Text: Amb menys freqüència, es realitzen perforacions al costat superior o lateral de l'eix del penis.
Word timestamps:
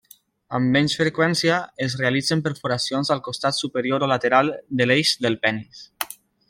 Amb 0.59 0.71
menys 0.75 0.95
freqüència, 1.01 1.57
es 1.87 1.97
realitzen 2.01 2.41
perforacions 2.47 3.13
al 3.17 3.23
costat 3.29 3.61
superior 3.61 4.07
o 4.07 4.13
lateral 4.13 4.53
de 4.81 4.89
l'eix 4.93 5.17
del 5.27 5.43
penis. 5.47 5.89